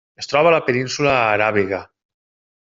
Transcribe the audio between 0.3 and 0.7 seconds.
a la